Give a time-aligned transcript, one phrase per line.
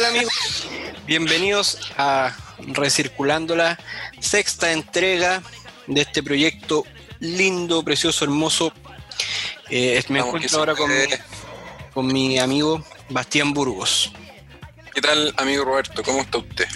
[0.00, 0.06] Ya.
[0.06, 0.66] ¿Qué tal amigos?
[1.06, 3.78] Bienvenidos a Recirculando la
[4.18, 5.42] sexta entrega
[5.86, 6.84] de este proyecto
[7.18, 8.72] lindo, precioso, hermoso.
[9.68, 10.90] Eh, me encuentro ahora con,
[11.92, 14.12] con mi amigo Bastián Burgos.
[14.94, 16.02] ¿Qué tal, amigo Roberto?
[16.02, 16.68] ¿Cómo está usted?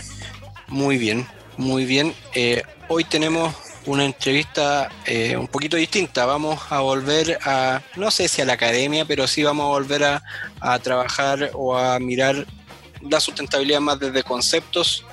[0.69, 2.15] Muy bien, muy bien.
[2.35, 3.55] Eh, hoy tenemos
[3.87, 6.27] una entrevista eh, un poquito distinta.
[6.27, 10.05] Vamos a volver a, no sé si a la academia, pero sí vamos a volver
[10.05, 10.23] a,
[10.61, 12.47] a trabajar o a mirar
[13.09, 15.05] la sustentabilidad más desde conceptos.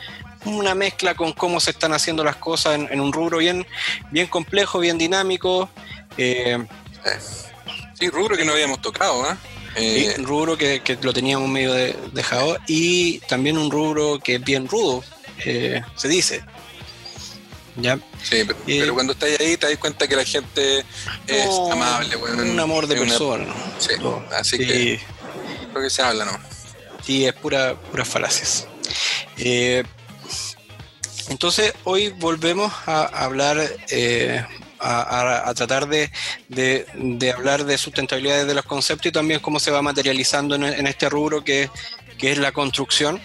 [0.46, 3.66] Una mezcla con cómo se están haciendo las cosas en, en un rubro bien,
[4.12, 5.70] bien complejo, bien dinámico.
[6.18, 6.58] Eh,
[7.94, 9.36] sí, rubro que no habíamos tocado, ¿eh?
[9.76, 14.36] Eh, un rubro que, que, lo teníamos medio de, dejado y también un rubro que
[14.36, 15.04] es bien rudo,
[15.46, 16.44] eh, se dice.
[17.78, 17.98] ¿Ya?
[18.22, 20.80] Sí, pero, eh, pero, cuando estás ahí te das cuenta que la gente
[21.26, 22.18] es no, amable.
[22.18, 23.46] Bueno, un amor de persona.
[23.46, 23.94] Una, sí,
[24.38, 24.68] así sí.
[24.68, 25.00] que
[25.74, 26.51] lo que se habla, ¿no?
[27.02, 28.68] Sí, es pura, puras falacias.
[29.38, 29.84] Eh,
[31.30, 33.58] entonces, hoy volvemos a hablar
[33.90, 34.44] eh,
[34.82, 36.12] a, tratar de,
[36.50, 41.10] de, hablar de sustentabilidad de los conceptos y también cómo se va materializando en, este
[41.10, 41.70] rubro que,
[42.18, 43.20] que, es la construcción.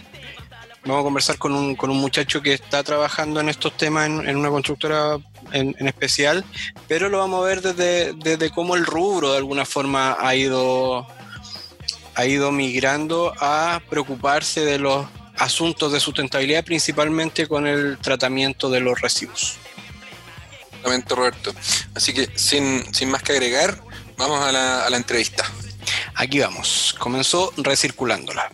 [0.84, 4.28] Vamos a conversar con un, con un muchacho que está trabajando en estos temas en,
[4.28, 5.18] en una constructora
[5.52, 6.44] en, en, especial,
[6.86, 11.08] pero lo vamos a ver desde, desde cómo el rubro de alguna forma ha ido,
[12.16, 18.80] ha ido migrando a preocuparse de los asuntos de sustentabilidad, principalmente con el tratamiento de
[18.80, 19.58] los residuos.
[21.08, 21.52] Roberto.
[21.94, 23.82] Así que sin, sin más que agregar,
[24.16, 25.44] vamos a la, a la entrevista.
[26.14, 28.50] Aquí vamos, comenzó recirculándola.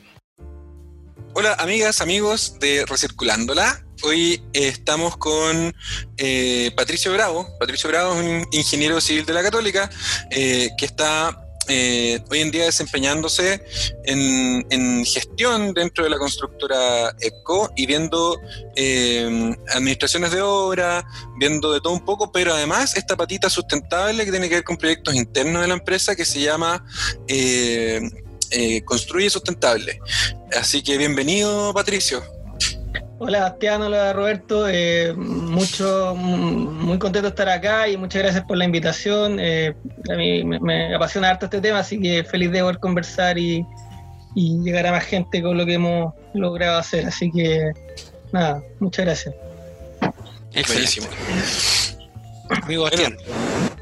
[1.34, 3.84] Hola amigas, amigos de Recirculándola.
[4.02, 5.74] Hoy eh, estamos con
[6.16, 7.48] eh, Patricio Bravo.
[7.58, 9.88] Patricio Bravo es un ingeniero civil de la Católica
[10.30, 13.62] eh, que está eh, hoy en día desempeñándose
[14.04, 18.40] en, gestión dentro de la constructora EPCO y viendo
[18.76, 21.04] eh, administraciones de obra,
[21.38, 24.76] viendo de todo un poco, pero además esta patita sustentable que tiene que ver con
[24.76, 26.84] proyectos internos de la empresa que se llama
[27.26, 28.00] eh,
[28.84, 30.00] Construye Sustentable.
[30.58, 32.22] Así que bienvenido, Patricio.
[33.24, 38.56] Hola Bastián, hola Roberto, eh, mucho, muy contento de estar acá y muchas gracias por
[38.56, 39.38] la invitación.
[39.38, 39.76] Eh,
[40.10, 43.64] a mí me, me, apasiona harto este tema, así que feliz de poder conversar y,
[44.34, 47.06] y, llegar a más gente con lo que hemos logrado hacer.
[47.06, 47.70] Así que
[48.32, 49.34] nada, muchas gracias.
[50.66, 51.06] Buenísimo.
[52.50, 53.16] Amigo Bastián,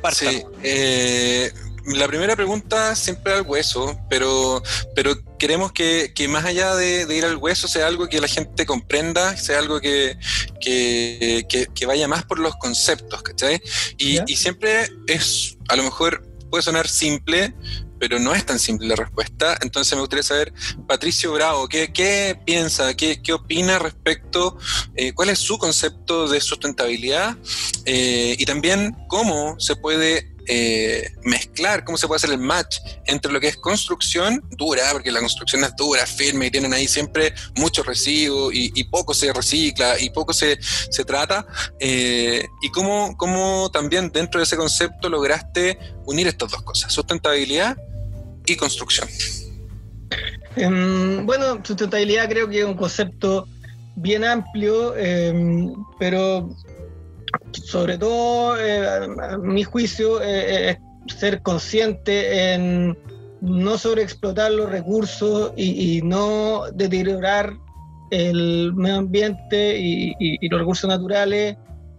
[0.02, 1.50] bueno, sí, eh,
[1.86, 4.62] la primera pregunta siempre al hueso, pero,
[4.94, 8.28] pero queremos que, que más allá de, de, ir al hueso sea algo que la
[8.28, 10.18] gente comprenda, sea algo que,
[10.60, 13.60] que, que vaya más por los conceptos, ¿cachai?
[13.98, 17.54] Y, y, siempre es, a lo mejor puede sonar simple,
[18.00, 19.56] pero no es tan simple la respuesta.
[19.60, 20.52] Entonces me gustaría saber,
[20.88, 24.58] Patricio Bravo, ¿qué, qué piensa, qué, qué, opina respecto,
[24.96, 27.36] eh, cuál es su concepto de sustentabilidad
[27.84, 33.30] eh, y también cómo se puede eh, mezclar, cómo se puede hacer el match entre
[33.30, 37.32] lo que es construcción dura, porque la construcción es dura, firme y tienen ahí siempre
[37.54, 41.46] mucho residuo y, poco se recicla y poco se, se trata,
[41.78, 47.76] eh, y cómo, cómo también dentro de ese concepto lograste unir estas dos cosas, sustentabilidad
[48.44, 49.08] y construcción.
[50.56, 53.46] Um, bueno, sustentabilidad creo que es un concepto
[53.94, 56.50] bien amplio, um, pero
[57.52, 62.96] sobre todo, eh, a mi juicio, eh, es ser consciente en
[63.40, 67.54] no sobreexplotar los recursos y, no deteriorar
[68.10, 71.56] el medio ambiente y, los recursos naturales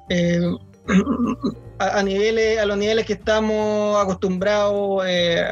[0.09, 0.41] eh,
[1.79, 5.43] a, niveles, a los niveles que estamos acostumbrados eh,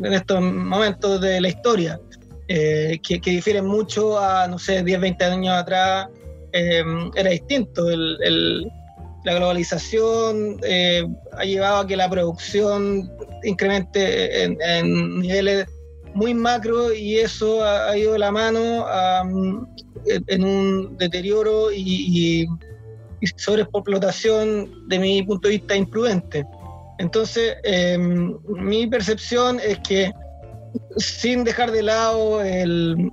[0.00, 2.00] en estos momentos de la historia,
[2.48, 6.08] eh, que, difieren mucho a, no sé, 10, 20 años atrás,
[6.52, 6.82] eh,
[7.14, 7.88] era distinto.
[7.88, 8.70] El,
[9.24, 13.10] la globalización eh, ha llevado a que la producción
[13.42, 15.66] incremente en, niveles
[16.14, 18.86] muy macro y eso ha, ido de la mano
[20.04, 22.48] en un deterioro y, y,
[23.20, 23.26] y,
[24.88, 26.44] de mi punto de vista imprudente.
[26.98, 30.12] Entonces, eh, mi percepción es que
[30.98, 33.10] sin dejar de lado el,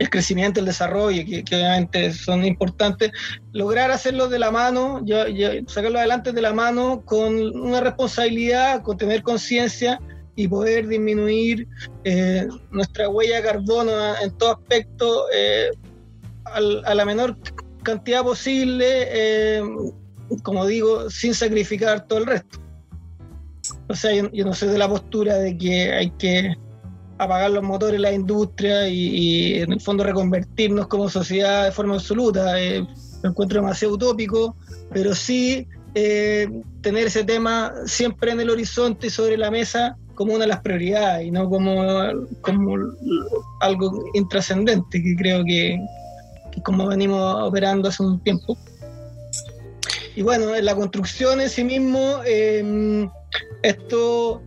[0.00, 3.12] el crecimiento, el desarrollo, que, obviamente son importantes,
[3.52, 5.26] lograr hacerlo de la mano, ya,
[5.66, 10.00] sacarlo adelante de la mano con una responsabilidad, con tener conciencia
[10.36, 11.68] y poder disminuir
[12.04, 13.92] eh, nuestra huella de carbono
[14.22, 15.68] en todo aspecto eh,
[16.44, 17.36] a la menor
[17.82, 19.62] cantidad posible, eh,
[20.42, 22.58] como digo, sin sacrificar todo el resto.
[23.86, 26.54] O sea, yo, yo no soy de la postura de que hay que
[27.20, 32.58] apagar los motores la industria y, en el fondo reconvertirnos como sociedad de forma absoluta.
[32.58, 32.86] Eh,
[33.22, 34.56] lo encuentro demasiado utópico,
[34.90, 36.48] pero sí eh,
[36.80, 40.62] tener ese tema siempre en el horizonte y sobre la mesa como una de las
[40.62, 41.82] prioridades y no como,
[42.40, 42.76] como
[43.60, 45.78] algo intrascendente, que creo que,
[46.64, 48.56] como venimos operando hace un tiempo.
[50.16, 53.08] Y bueno, en la construcción en sí mismo, eh,
[53.62, 54.42] esto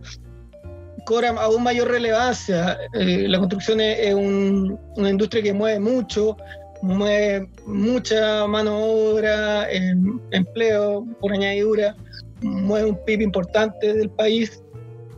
[1.04, 2.78] cobra aún mayor relevancia.
[2.94, 6.36] Eh, la construcción es, una industria que mueve mucho,
[6.82, 11.96] mueve mucha mano obra, em, empleo por añadidura,
[12.42, 14.62] mueve un PIB importante del país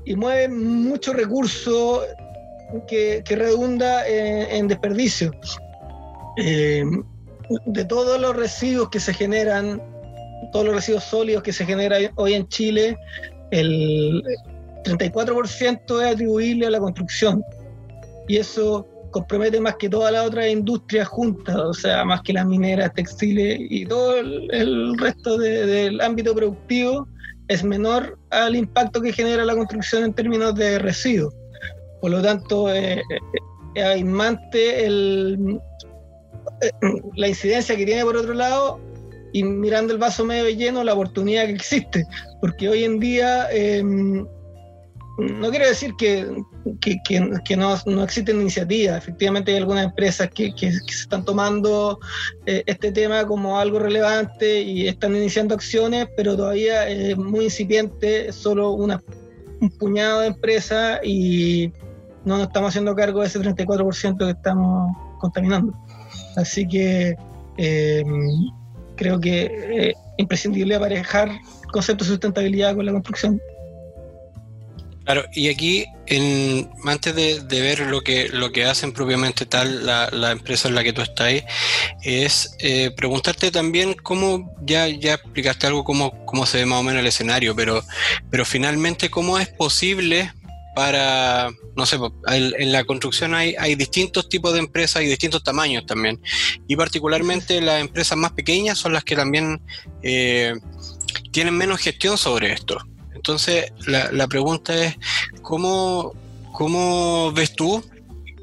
[0.04, 2.02] y mueve mucho recurso
[2.86, 5.32] que, redunda en, desperdicio.
[6.36, 7.02] Em,
[7.66, 9.80] de todos los residuos que se generan,
[10.52, 12.96] todos los residuos sólidos que se generan hoy en Chile,
[13.50, 14.22] el,
[14.86, 17.42] 34% es atribuible a la construcción.
[18.28, 22.46] Y eso compromete más que todas las otras industrias juntas, o sea, más que las
[22.46, 27.08] mineras, textiles y todo el, resto del ámbito productivo
[27.48, 31.34] es menor al impacto que genera la construcción en términos de residuos.
[32.00, 33.02] Por lo tanto, eh,
[33.74, 34.04] eh,
[34.84, 35.60] el,
[36.60, 36.70] eh,
[37.14, 38.80] la incidencia que tiene por otro lado
[39.32, 42.06] y mirando el vaso medio lleno, la oportunidad que existe.
[42.40, 43.82] Porque hoy en día eh,
[45.18, 46.26] no quiero decir que,
[47.56, 51.98] no, no, existen iniciativas, efectivamente hay algunas empresas que, se están tomando
[52.44, 58.30] eh, este tema como algo relevante y están iniciando acciones, pero todavía es muy incipiente,
[58.32, 59.00] solo una,
[59.60, 61.72] un puñado de empresas y
[62.24, 65.72] no nos estamos haciendo cargo de ese 34% que estamos contaminando.
[66.36, 67.16] Así que
[67.56, 68.04] eh,
[68.96, 73.40] creo que es imprescindible aparejar el concepto de sustentabilidad con la construcción.
[75.06, 80.32] Claro, y aquí, en, antes de, ver lo que, lo que hacen propiamente tal la,
[80.32, 81.44] empresa en la que tú estás,
[82.02, 86.82] es eh, preguntarte también cómo, ya, ya explicaste algo, cómo, cómo se ve más o
[86.82, 87.84] menos el escenario, pero,
[88.32, 90.32] pero finalmente, ¿cómo es posible
[90.74, 95.86] para, no sé, en la construcción hay, hay distintos tipos de empresas y distintos tamaños
[95.86, 96.20] también.
[96.66, 99.62] Y particularmente las empresas más pequeñas son las que también
[100.02, 100.52] eh,
[101.30, 102.76] tienen menos gestión sobre esto.
[103.16, 104.96] Entonces, la, pregunta es,
[105.42, 106.12] ¿cómo,
[106.52, 107.82] ¿cómo ves tú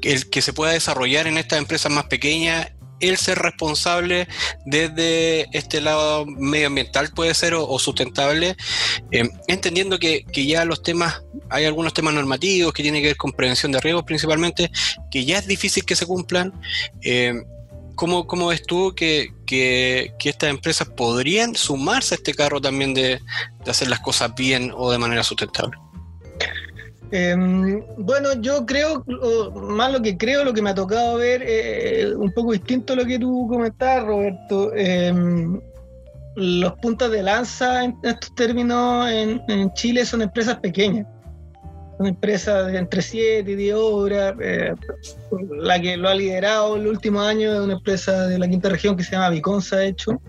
[0.02, 4.28] el que se pueda desarrollar en estas empresas más pequeñas el ser responsable
[4.64, 8.56] desde este lado medioambiental puede ser o, sustentable,
[9.10, 13.32] eh, entendiendo que, ya los temas, hay algunos temas normativos que tienen que ver con
[13.32, 14.70] prevención de riesgos principalmente,
[15.10, 16.52] que ya es difícil que se cumplan.
[17.02, 17.34] Eh,
[17.94, 19.32] ¿Cómo, ¿Cómo, ves tú que,
[20.24, 23.20] estas empresas podrían sumarse a este carro también de,
[23.66, 25.76] hacer las cosas bien o de manera sustentable?
[27.10, 29.04] Em, bueno, yo creo,
[29.54, 32.96] más lo que creo, lo que me ha tocado ver, eh, un poco distinto a
[32.96, 34.74] lo que tú comentabas, Roberto.
[34.74, 35.60] Em,
[36.34, 41.06] los puntos de lanza en estos términos en Chile son empresas pequeñas
[41.98, 44.34] una empresa de entre 7 y 10 obras.
[44.40, 44.74] Eh,
[45.58, 48.96] la que lo ha liderado el último año es una empresa de la quinta región
[48.96, 50.20] que se llama Viconza, hecho,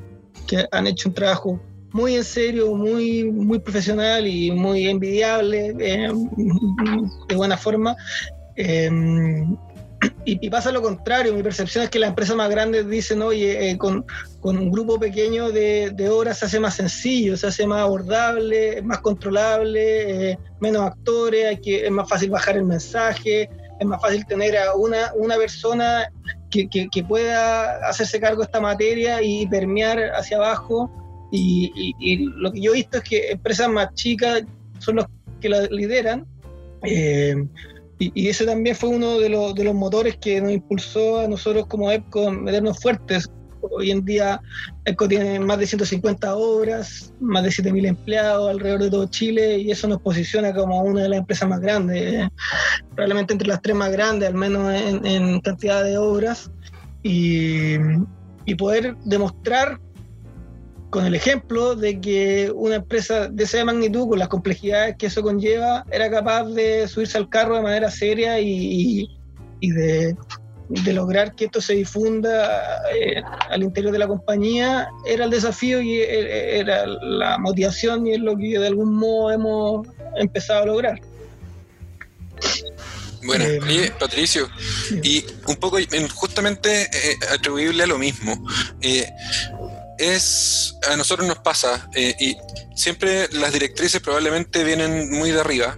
[0.47, 1.59] que han hecho un trabajo
[1.91, 6.11] muy en serio, muy, muy profesional y muy envidiable, eh,
[7.29, 7.95] de buena forma.
[8.57, 8.89] Eh,
[10.25, 13.77] y, pasa lo contrario, mi percepción es que las empresas más grandes dicen, oye, eh,
[13.77, 14.05] con,
[14.41, 18.99] un grupo pequeño de, de, obras se hace más sencillo, se hace más abordable, más
[18.99, 24.75] controlable, eh, menos actores, es más fácil bajar el mensaje, es más fácil tener a
[24.75, 26.11] una, una persona
[26.49, 30.89] que, que, pueda hacerse cargo de esta materia y permear hacia abajo.
[31.31, 34.43] Y, y, lo que yo he visto es que empresas más chicas
[34.79, 35.05] son los
[35.41, 36.25] que la lideran.
[36.83, 37.35] Eh,
[37.97, 41.65] y, ese también fue uno de, los, de los motores que nos impulsó a nosotros
[41.67, 43.29] como EPCO a meternos fuertes.
[43.61, 44.39] Hoy en día
[44.83, 49.71] EPCO tiene más de 150 obras, más de 7.000 empleados alrededor de todo Chile y
[49.71, 52.29] eso nos posiciona como una de las empresas más grandes,
[52.93, 56.51] probablemente entre las tres más grandes, al menos en, cantidad de obras.
[57.01, 57.75] Y,
[58.45, 59.79] y poder demostrar
[60.95, 65.21] con el ejemplo de que una empresa de esa magnitud, con las complejidades que eso
[65.21, 69.09] conlleva, era capaz de subirse al carro de manera seria y,
[69.59, 70.15] de,
[70.93, 75.95] lograr que esto se difunda eh, al interior de la compañía, era el desafío y
[75.95, 80.65] e, e, era la motivación y es lo que de algún modo hemos empezado a
[80.65, 81.01] lograr.
[83.25, 84.47] Bueno, eh, Patricio,
[85.01, 85.77] y un poco
[86.13, 88.45] justamente eh, atribuible a lo mismo
[89.97, 92.37] es, a nosotros nos pasa, eh, y
[92.75, 95.77] siempre las directrices probablemente vienen muy de arriba,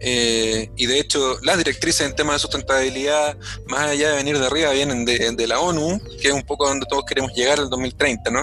[0.00, 4.46] eh, y de hecho las directrices en temas de sustentabilidad, más allá de venir de
[4.46, 8.30] arriba, vienen de, la ONU, que es un poco donde todos queremos llegar al 2030,
[8.30, 8.42] ¿no?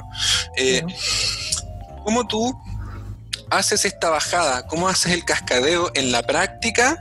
[0.58, 0.84] Eh,
[2.04, 2.54] ¿Cómo tú
[3.50, 4.66] haces esta bajada?
[4.68, 6.98] ¿Cómo haces el cascadeo en la práctica?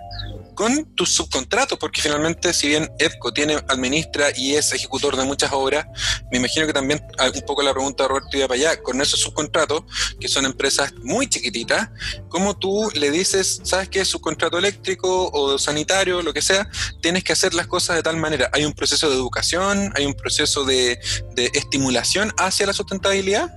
[0.61, 5.51] Con tus subcontratos, porque finalmente si bien EFCO tiene, administra y es ejecutor de muchas
[5.55, 5.87] obras,
[6.31, 9.01] me imagino que también ah, un poco la pregunta de Roberto iba para allá, con
[9.01, 9.85] esos subcontratos,
[10.21, 11.89] que son empresas muy chiquititas,
[12.29, 16.69] ¿cómo tú le dices, sabes qué, subcontrato eléctrico o sanitario, lo que sea,
[17.01, 18.51] tienes que hacer las cosas de tal manera?
[18.53, 21.01] ¿Hay un proceso de educación, hay un proceso de,
[21.37, 23.51] de estimulación hacia la sustentabilidad?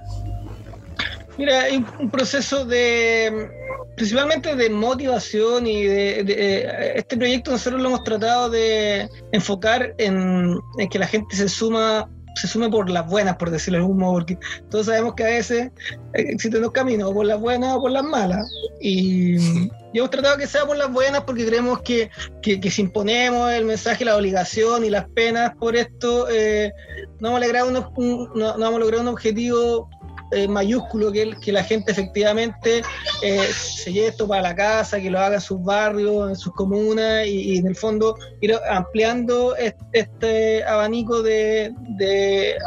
[1.37, 3.49] Mira, hay un proceso de
[3.95, 10.59] principalmente de motivación y de, eh, este proyecto nosotros lo hemos tratado de enfocar en,
[10.89, 14.13] que la gente se suma se sume por las buenas, por decirlo de algún modo,
[14.13, 14.39] porque
[14.71, 15.71] todos sabemos que a veces
[16.13, 18.51] existen dos caminos, o por las buenas o por las malas.
[18.81, 22.09] Y, hemos tratado que sea por las buenas porque creemos que,
[22.41, 26.73] que, si imponemos el mensaje, la obligación y las penas por esto, eh,
[27.19, 29.89] no, vamos a lograr un, no vamos un objetivo
[30.33, 32.81] eh, mayúsculo que, que, la gente efectivamente
[33.21, 36.53] eh, se lleve esto para la casa, que lo haga en sus barrios, en sus
[36.53, 39.55] comunas y, en el fondo ir ampliando
[39.91, 41.73] este, abanico de,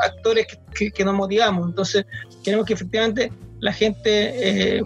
[0.04, 0.46] actores
[0.94, 1.66] que, nos motivamos.
[1.68, 2.06] Entonces,
[2.44, 4.82] queremos que efectivamente la gente eh,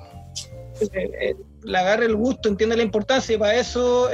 [1.63, 4.09] le agarre el gusto, entienda la importancia y para eso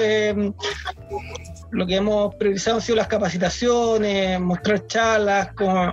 [1.71, 5.93] lo que hemos priorizado han sido las capacitaciones, mostrar charlas con,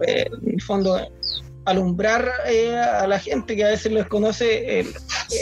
[0.00, 1.00] en el fondo
[1.68, 4.80] alumbrar eh, a la gente que a veces lo desconoce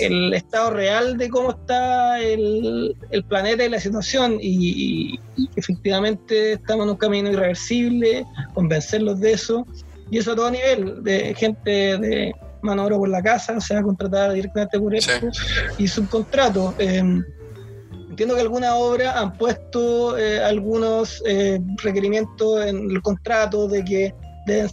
[0.00, 2.96] el, estado real de cómo está el,
[3.28, 4.38] planeta y la situación.
[4.40, 5.20] Y,
[5.54, 9.66] efectivamente estamos en un camino irreversible, convencerlos de eso.
[10.10, 13.82] Y eso a todo nivel, de gente de mano obra por la casa, o sea,
[13.82, 15.28] contratada directamente por esto
[15.78, 16.74] y subcontrato.
[16.78, 17.24] Em,
[18.10, 24.14] entiendo que algunas obras han puesto eh, algunos eh, requerimientos en el contrato de que
[24.46, 24.70] deben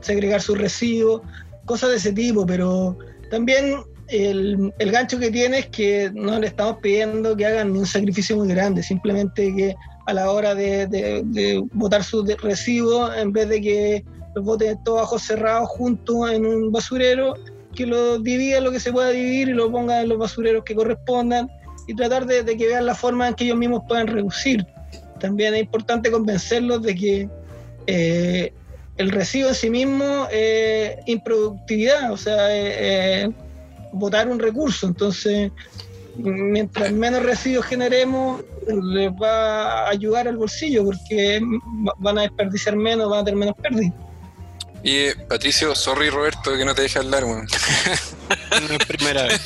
[0.00, 1.22] segregar sus residuos,
[1.64, 2.96] cosas de ese tipo, pero
[3.30, 8.36] también el, gancho que tiene es que no le estamos pidiendo que hagan un sacrificio
[8.36, 9.74] muy grande, simplemente que
[10.06, 14.04] a la hora de, de, botar sus residuos, en vez de que
[14.34, 17.34] los boten todos bajo cerrados juntos en un basurero,
[17.74, 20.74] que lo dividan lo que se pueda dividir y lo pongan en los basureros que
[20.74, 21.50] correspondan
[21.86, 24.66] y tratar de, que vean la forma en que ellos mismos puedan reducir.
[25.20, 27.28] También es importante convencerlos de que
[27.86, 28.52] eh,
[28.96, 33.28] el residuo en sí mismo es improductividad, o sea, es,
[33.92, 34.86] botar un recurso.
[34.86, 35.50] Entonces,
[36.16, 41.40] mientras menos residuos generemos, les va a ayudar al bolsillo porque
[41.98, 43.92] van a desperdiciar menos, van a tener menos pérdidas.
[44.82, 49.40] Y Patricio, sorry Roberto que no te deje hablar, no es primera vez.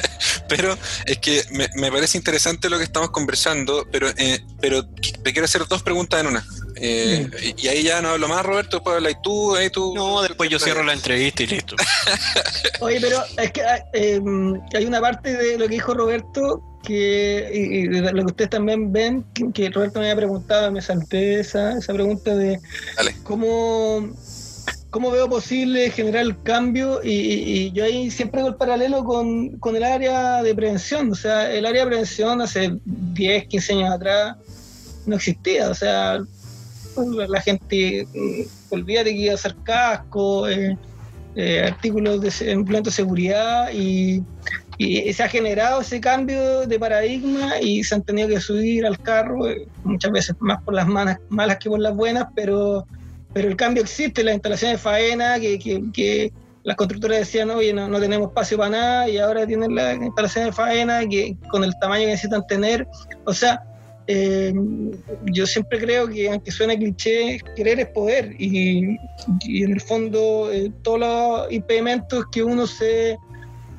[0.48, 5.44] pero es que me, parece interesante lo que estamos conversando, pero, eh, pero te quiero
[5.44, 6.46] hacer dos preguntas en una.
[6.78, 9.94] Eh, y, ahí ya no hablo más, Roberto, después hablas tú, ahí tú.
[9.94, 11.76] No, después yo cierro la entrevista y listo.
[12.80, 17.50] Oye, pero es que ah, em, hay una parte de lo que dijo Roberto que,
[17.52, 21.92] y, lo que ustedes también ven, que, Roberto me había preguntado, me salté esa, esa
[21.92, 22.60] pregunta de
[23.22, 24.08] cómo
[24.90, 29.76] cómo veo posible generar el cambio y, yo ahí siempre hago el paralelo con, con,
[29.76, 34.36] el área de prevención, o sea, el área de prevención hace 10, 15 años atrás
[35.04, 36.20] no existía, o sea,
[37.28, 40.76] la gente mm, olvida de que iba a hacer casco, eh,
[41.38, 44.22] eh, artículos de implementos de seguridad y,
[44.78, 49.48] se ha generado ese cambio de paradigma y se han tenido que subir al carro,
[49.48, 51.18] eh, muchas veces más por las malas,
[51.58, 52.86] que por las buenas, pero,
[53.32, 55.58] pero el cambio existe, la instalación de faena, que,
[55.92, 59.94] que, las constructoras decían, oye, no, no, tenemos espacio para nada y ahora tienen la
[59.94, 62.86] instalación de faena que con el tamaño que necesitan tener.
[63.24, 63.62] O sea,
[64.06, 64.52] eh,
[65.24, 68.34] yo siempre creo que, aunque suene cliché, querer es poder.
[68.38, 68.96] Y,
[69.44, 73.16] en el fondo, eh, todos los impedimentos que uno se,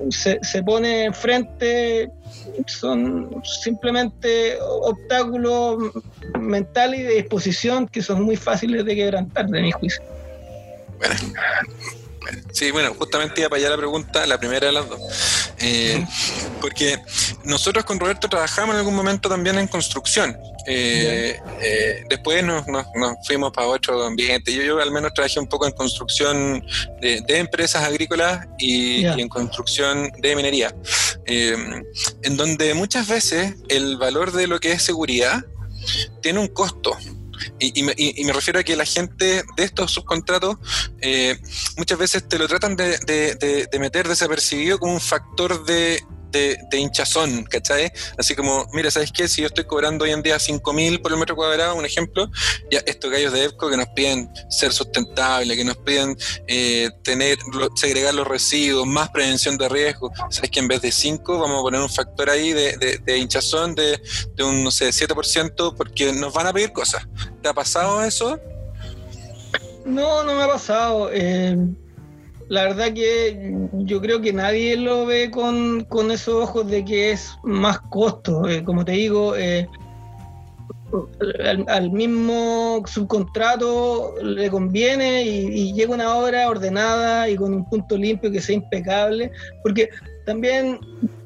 [0.09, 2.09] se, pone enfrente
[2.67, 5.91] son simplemente obstáculos
[6.39, 10.03] mentales y de disposición que son muy fáciles de quebrantar, de mi juicio.
[12.51, 14.99] Sí, bueno, justamente iba para allá la pregunta, la primera de las dos.
[15.59, 16.05] Eh,
[16.61, 16.99] porque
[17.43, 20.37] nosotros con Roberto trabajamos en algún momento también en construcción.
[20.65, 22.65] Eh, eh, después nos,
[23.25, 24.53] fuimos para otro ambiente.
[24.53, 26.65] Yo, yo al menos trabajé un poco en construcción
[27.01, 30.75] de, empresas agrícolas y, en construcción de minería,
[31.25, 35.45] en donde muchas veces el valor de lo que es seguridad
[36.21, 36.97] tiene un costo.
[37.59, 40.57] Y, me, refiero a que la gente de estos subcontratos
[41.01, 41.39] eh,
[41.77, 47.91] muchas veces te lo tratan de, meter desapercibido como un factor de de, hinchazón, ¿cachai?
[48.17, 49.27] Así como, mira, ¿sabes qué?
[49.27, 52.29] Si yo estoy cobrando hoy en día 5.000 por el metro cuadrado, un ejemplo,
[52.71, 56.17] ya estos gallos de EFCO que nos piden ser sustentables, que nos piden
[56.47, 57.37] eh, tener,
[57.75, 61.61] segregar los residuos, más prevención de riesgo, ¿sabes que en vez de 5 vamos a
[61.61, 63.99] poner un factor ahí de, de, hinchazón de,
[64.35, 67.07] de un, no sé, 7% porque nos van a pedir cosas?
[67.41, 68.39] ¿Te ha pasado eso?
[69.85, 71.09] No, no me ha pasado.
[71.13, 71.55] Eh,
[72.49, 77.37] la verdad que yo creo que nadie lo ve con, esos ojos de que es
[77.43, 78.47] más costo.
[78.47, 79.67] Eh, como te digo, eh,
[81.67, 88.31] al, mismo subcontrato le conviene y, llega una obra ordenada y con un punto limpio
[88.31, 89.89] que sea impecable, porque
[90.25, 90.79] también,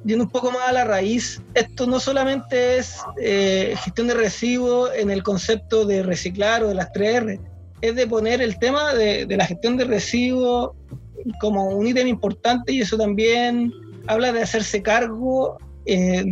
[0.04, 4.90] yendo un poco más a la raíz, esto no solamente es eh, gestión de residuos
[4.96, 7.40] en el concepto de reciclar o de las 3R,
[7.82, 10.72] es de poner el tema de, de la gestión de residuos
[11.40, 13.72] como un ítem importante y eso también
[14.08, 16.24] habla de hacerse cargo, eh,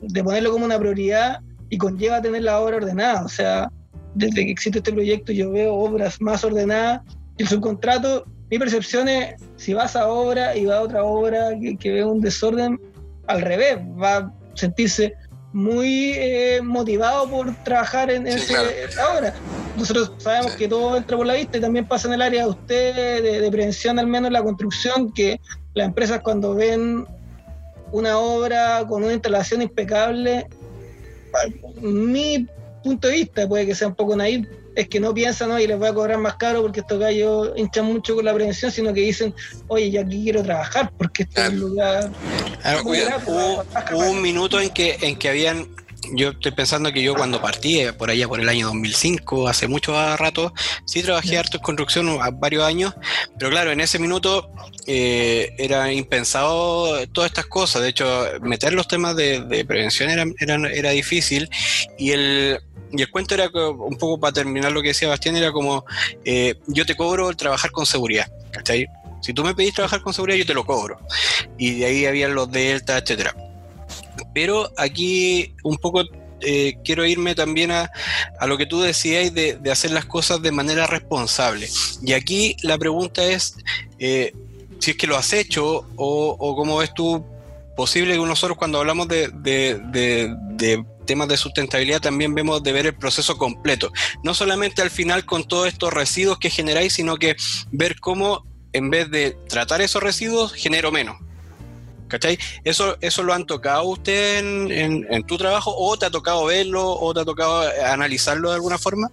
[0.00, 3.24] de ponerlo como una prioridad y conlleva tener la obra ordenada.
[3.24, 3.70] O sea,
[4.14, 7.02] desde que existe este proyecto yo veo obras más ordenadas
[7.36, 11.50] y el subcontrato, mi percepción es, si vas a obra y va a otra obra
[11.60, 12.78] que, que ve un desorden,
[13.26, 15.14] al revés, va a sentirse
[15.54, 18.60] muy eh, motivado por trabajar en, esa
[19.16, 19.32] obra.
[19.78, 22.50] Nosotros sabemos que todo entra por la vista y también pasa en el área de
[22.50, 25.40] usted, de, prevención al menos en la construcción, que
[25.74, 27.06] las empresas cuando ven
[27.92, 30.48] una obra con una instalación impecable,
[31.80, 32.48] mi
[32.82, 35.78] punto de vista puede que sea un poco naif, es que no piensan, y les
[35.78, 39.00] voy a cobrar más caro porque estos gallos hinchan mucho con la prevención, sino que
[39.00, 39.34] dicen,
[39.68, 42.10] oye, yo aquí quiero trabajar porque este es un lugar.
[42.84, 45.68] hubo, un minuto en que, en que habían
[46.12, 49.68] yo estoy pensando que yo cuando partí, eh, por allá por el año 2005, hace
[49.68, 50.52] mucho rato,
[50.84, 52.94] sí trabajé harto en construcción, varios años,
[53.38, 54.50] pero claro, en ese minuto
[54.86, 57.82] eh, era impensado todas estas cosas.
[57.82, 58.06] De hecho,
[58.42, 61.48] meter los temas de, prevención era, era, era, difícil
[61.98, 62.60] y el,
[62.96, 65.84] y el cuento era un poco para terminar lo que decía Bastián, era como
[66.24, 68.86] eh, yo te cobro el trabajar con seguridad, ¿cachai?
[69.20, 70.98] Si tú me pedís trabajar con seguridad, yo te lo cobro.
[71.58, 73.34] Y de ahí habían los delta, etcétera.
[74.34, 76.02] Pero aquí un poco
[76.40, 77.90] eh, quiero irme también a,
[78.46, 81.68] lo que tú decías de, hacer las cosas de manera responsable.
[82.02, 83.56] Y aquí la pregunta es
[83.98, 84.32] eh,
[84.78, 87.24] si es que lo has hecho o cómo ves tú
[87.74, 93.36] posible que nosotros cuando hablamos de, temas de sustentabilidad también vemos de ver el proceso
[93.36, 93.92] completo.
[94.22, 97.36] No solamente al final con todos estos residuos que generáis, sino que
[97.70, 101.16] ver cómo en vez de tratar esos residuos, genero menos.
[102.08, 102.38] ¿Cachai?
[102.64, 107.14] ¿Eso, eso lo han tocado usted en, tu trabajo o te ha tocado verlo o
[107.14, 109.10] te ha tocado analizarlo de alguna forma?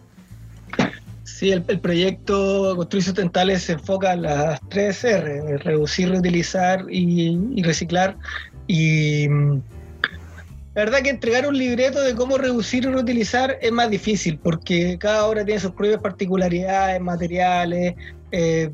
[1.24, 8.18] Sí, el, proyecto Construir Sustentables se enfoca en las tres R, reducir, reutilizar y reciclar.
[8.68, 9.62] Y mm,
[10.74, 14.98] la verdad que entregar un libreto de cómo reducir y reutilizar es más difícil porque
[14.98, 17.96] cada obra tiene sus propias particularidades, materiales.
[18.34, 18.72] Eh,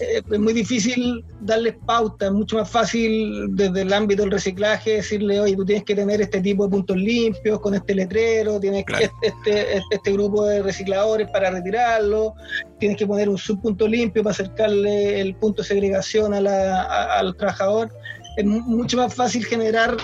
[0.00, 5.38] es muy difícil darles pauta, es mucho más fácil desde el ámbito del reciclaje decirle,
[5.38, 9.04] oye, tú tienes que tener este tipo de puntos limpios con este letrero, tienes que
[9.04, 12.32] este, este, este, grupo de recicladores para retirarlo,
[12.78, 17.90] tienes que poner un subpunto limpio para acercarle el punto de segregación al trabajador
[18.36, 19.96] es mucho más fácil generar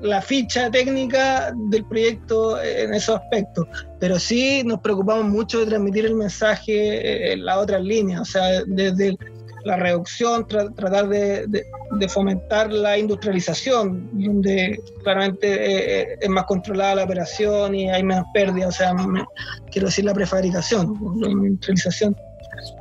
[0.00, 3.66] la ficha técnica del proyecto en esos aspectos,
[3.98, 8.62] pero sí nos preocupamos mucho de transmitir el mensaje en las otras líneas, o sea,
[8.66, 9.16] desde
[9.64, 11.64] la reducción, tratar de,
[12.08, 18.24] fomentar la industrialización, donde claramente eh, eh, es más controlada la operación y hay menos
[18.32, 18.94] pérdidas, o sea,
[19.70, 22.16] quiero decir la prefabricación, la industrialización.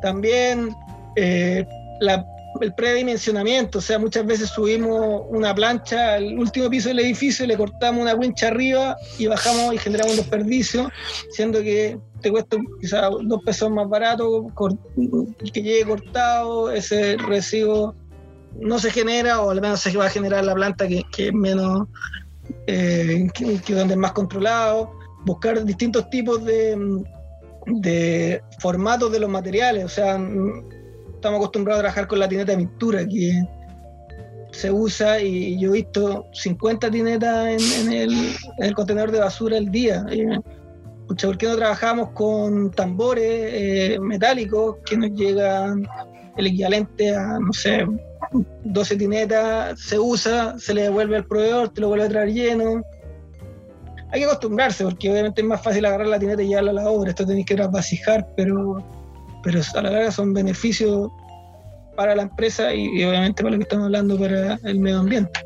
[0.01, 0.75] También
[1.15, 1.65] eh,
[1.99, 2.25] la
[2.61, 7.57] el predimensionamiento, o sea, muchas veces subimos una plancha al último piso del edificio le
[7.57, 10.89] cortamos una wincha arriba y bajamos y generamos un desperdicio,
[11.31, 14.47] siendo que te cuesta quizás dos pesos más barato
[15.53, 17.95] que llegue cortado, ese residuo
[18.59, 21.87] no se genera o al menos se va a generar la planta que, es menos,
[22.65, 24.91] eh, que, donde es más controlado,
[25.25, 30.17] buscar distintos tipos de formatos de los materiales, o sea,
[31.17, 33.43] estamos acostumbrados a trabajar con la tineta de pintura, que
[34.51, 40.05] se usa y yo he visto 50 tinetas en, el, contenedor de basura al día.
[41.07, 45.87] ¿Por qué no trabajamos con tambores eh, metálicos que nos llegan
[46.37, 47.85] el equivalente a, no sé,
[48.63, 52.83] 12 tinetas, se usa, se le devuelve al proveedor, te lo vuelve a traer lleno?
[54.11, 56.89] Hay que acostumbrarse, porque obviamente es más fácil agarrar la tineta y llevarla a la
[56.89, 58.83] obra, esto tenéis que trasvasijar, pero
[59.47, 61.09] pero a la larga son beneficios
[61.95, 65.39] para la empresa y, obviamente para lo que estamos hablando para el medio ambiente.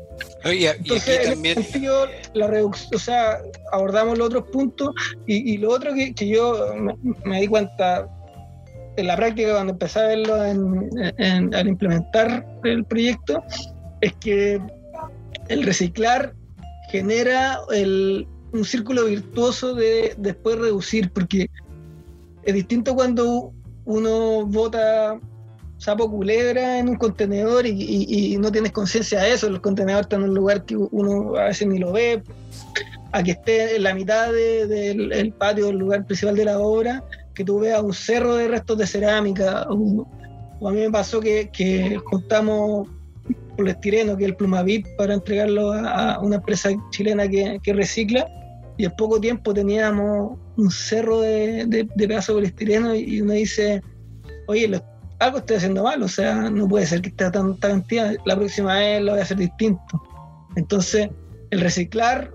[0.44, 3.38] Entonces, en ese sentido, la reducción, o sea,
[3.70, 4.90] abordamos los otros puntos
[5.24, 6.74] y, lo otro que, yo
[7.24, 8.08] me, di cuenta
[8.96, 13.40] en la práctica cuando empecé a verlo en, al implementar el proyecto
[14.00, 14.60] es que
[15.48, 16.34] el reciclar
[16.90, 21.48] genera un círculo virtuoso de después reducir, porque
[22.42, 23.52] es distinto cuando
[23.84, 25.18] uno vota
[25.78, 30.24] sapo culebra en un contenedor y, no tienes conciencia de eso, el contenedor está en
[30.24, 32.22] un lugar que uno a veces ni lo ve,
[33.10, 37.02] a que esté en la mitad del patio del lugar principal de la obra,
[37.34, 40.06] que tú veas un cerro de restos de cerámica, o,
[40.68, 42.86] a mí me pasó que, que juntamos
[43.56, 48.26] poliestireno, que es el Plumavit, para entregarlo a, una empresa chilena que, recicla,
[48.76, 53.32] y en poco tiempo teníamos un cerro de, de, de pedazos de poliestireno y uno
[53.32, 53.82] dice,
[54.46, 54.68] oye,
[55.22, 58.74] algo estoy haciendo mal, o sea, no puede ser que esté tanta cantidad, la próxima
[58.74, 60.02] vez lo voy a hacer distinto.
[60.56, 61.08] Entonces,
[61.50, 62.30] el reciclar,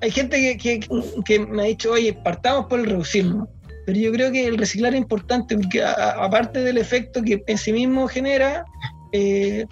[0.00, 3.48] hay gente que, me ha dicho, oye, partamos por el reducirlo,
[3.86, 7.72] pero yo creo que el reciclar es importante porque aparte del efecto que en sí
[7.72, 8.64] mismo genera,
[9.12, 9.66] eh,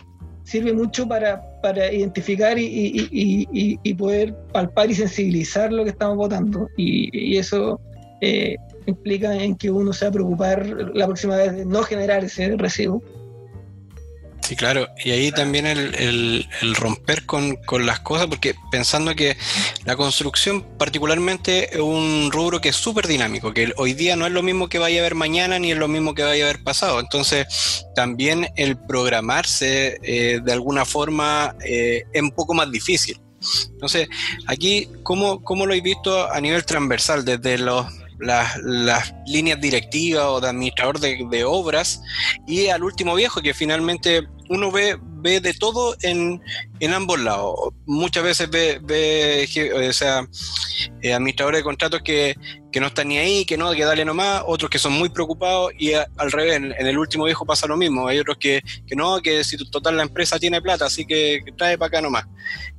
[0.46, 1.42] sirve mucho para,
[1.92, 6.68] identificar y, poder palpar y sensibilizar lo que estamos votando.
[6.76, 7.80] Y, eso
[8.20, 8.56] eh,
[8.86, 13.02] implica en que uno se preocupar la próxima vez de no generar ese residuo.
[14.46, 19.36] Sí, claro, y ahí también el, romper con, las cosas, porque pensando que
[19.84, 24.30] la construcción particularmente es un rubro que es súper dinámico, que hoy día no es
[24.30, 26.62] lo mismo que vaya a haber mañana ni es lo mismo que vaya a haber
[26.62, 27.00] pasado.
[27.00, 33.20] Entonces, también el programarse eh, de alguna forma eh, es un poco más difícil.
[33.72, 34.06] Entonces,
[34.46, 37.24] aquí, ¿cómo, ¿cómo lo he visto a nivel transversal?
[37.24, 37.84] Desde los
[38.18, 42.00] las, líneas directivas o de administrador de, obras
[42.46, 46.40] y al último viejo que finalmente uno ve, ve de todo en,
[46.92, 47.54] ambos lados.
[47.86, 49.48] Muchas veces ve, ve
[49.88, 50.26] o sea,
[51.02, 52.36] eh, administradores de contratos que,
[52.78, 55.94] no están ni ahí, que no, que dale nomás, otros que son muy preocupados y
[55.94, 58.06] al revés, en, el último viejo pasa lo mismo.
[58.06, 58.62] Hay otros que,
[58.94, 62.26] no, que si total la empresa tiene plata, así que, trae para acá nomás.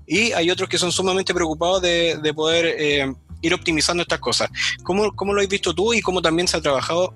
[0.06, 2.66] Y hay otros que son sumamente preocupados de, poder...
[2.78, 4.50] Eh, ir optimizando estas cosas.
[4.82, 7.14] ¿Cómo, ¿Cómo, lo has visto tú y cómo también se ha trabajado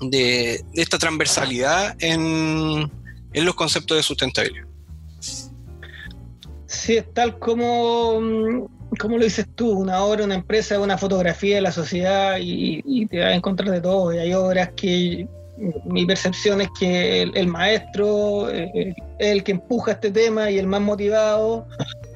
[0.00, 2.90] de, esta transversalidad en,
[3.34, 4.66] en, los conceptos de sustentabilidad?
[6.66, 8.68] Sí, es tal como,
[8.98, 13.18] como lo dices tú, una obra, una empresa, una fotografía de la sociedad y, te
[13.18, 14.12] vas a encontrar de todo.
[14.12, 15.28] Y hay obras que
[15.84, 20.80] mi percepción es que el, maestro es el que empuja este tema y el más
[20.80, 21.66] motivado,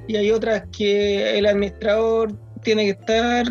[0.09, 3.47] y hay otras que el administrador tiene que estar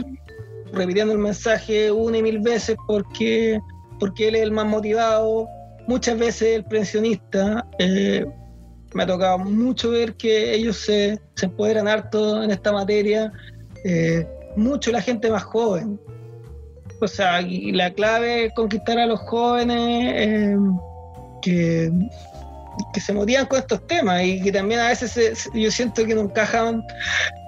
[0.74, 3.60] repitiendo el mensaje una y mil veces porque,
[4.00, 5.48] porque él es el más motivado.
[5.88, 8.26] Muchas veces el pensionista, eh,
[8.94, 13.32] me ha tocado mucho ver que ellos se, se empoderan harto en esta materia,
[13.84, 16.00] eh, mucho la gente más joven.
[17.00, 20.58] O sea, y la clave es conquistar a los jóvenes eh,
[21.42, 21.92] que
[22.94, 26.22] que se motivan con estos temas y que también a veces yo siento que no
[26.22, 26.84] encajan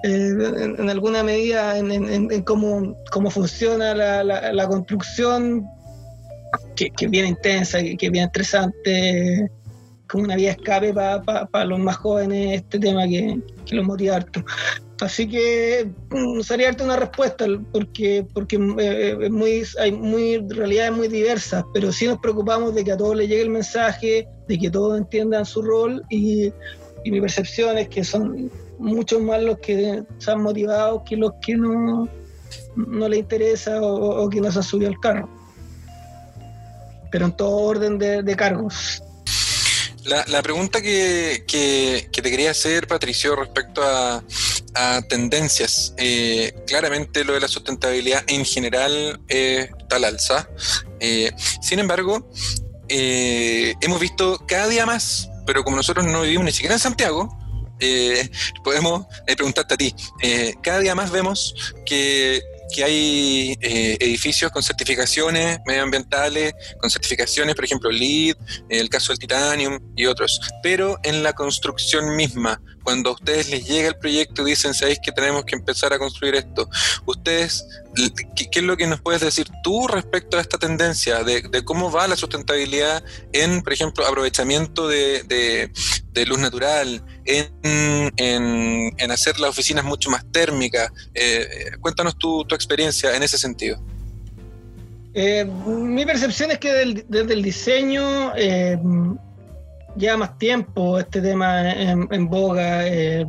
[0.02, 5.68] en, alguna medida en, cómo, cómo, funciona la, construcción,
[6.76, 9.50] que, es bien intensa, que, es bien estresante,
[10.08, 14.44] como una vía escape para los más jóvenes este tema que, que los motiva harto.
[15.00, 20.92] Así que no sería darte una respuesta porque porque eh, es muy hay muy realidades
[20.92, 24.58] muy diversas, pero sí nos preocupamos de que a todos les llegue el mensaje, de
[24.58, 26.52] que todos entiendan su rol y,
[27.02, 32.06] mi percepción es que son muchos más los que están motivados que los que no,
[32.76, 35.26] no les interesa o, que no se han subido al carro.
[37.10, 39.02] Pero en todo orden de cargos.
[40.04, 44.22] La, pregunta que, te quería hacer, Patricio, respecto a,
[45.08, 45.94] tendencias.
[45.98, 50.48] Eh, claramente lo de la sustentabilidad en general está al alza.
[51.00, 52.30] Eh, sin embargo,
[52.88, 57.36] eh, hemos visto cada día más, pero como nosotros no vivimos ni siquiera en Santiago,
[58.64, 59.94] podemos preguntarte a ti.
[60.62, 67.64] cada día más vemos que que hay eh, edificios con certificaciones medioambientales, con certificaciones, por
[67.64, 68.36] ejemplo, LEED,
[68.68, 70.40] el caso del Titanium y otros.
[70.62, 74.98] Pero en la construcción misma, cuando a ustedes les llega el proyecto y dicen, sabéis
[75.02, 76.68] que tenemos que empezar a construir esto,
[77.06, 77.66] ustedes,
[78.36, 82.08] ¿qué, es lo que nos puedes decir tú respecto a esta tendencia de, cómo va
[82.08, 85.70] la sustentabilidad en, por ejemplo, aprovechamiento de,
[86.26, 90.90] luz natural, en, hacer las oficinas mucho más térmicas?
[91.14, 93.82] Eh, cuéntanos tu, experiencia en ese sentido.
[95.12, 98.32] Eh, mi percepción es que desde el diseño...
[98.36, 98.78] Eh,
[100.00, 102.86] lleva más tiempo este tema en, boga.
[102.88, 103.24] Eh,